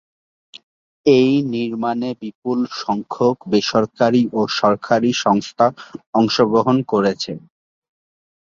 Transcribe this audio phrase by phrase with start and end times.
[1.05, 5.65] এর নির্মাণে বিপুল সংখ্যক বেসরকারি ও সরকারি সংস্থা
[6.13, 7.31] অংশগ্রহণ করেছে।